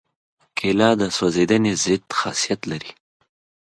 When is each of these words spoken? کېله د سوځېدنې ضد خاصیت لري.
کېله 0.57 0.89
د 1.01 1.03
سوځېدنې 1.17 1.73
ضد 1.83 2.03
خاصیت 2.19 2.61
لري. 2.71 2.91